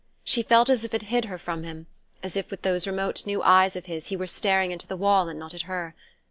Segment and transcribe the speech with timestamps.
[0.23, 1.85] She felt as if it hid her from him,
[2.23, 5.29] as if with those remote new eyes of his he were staring into the wall
[5.29, 5.93] and not at her.